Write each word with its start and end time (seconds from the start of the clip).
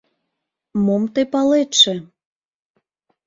Мом 0.85 1.03
тый 1.13 1.25
палетше?.. 1.31 1.95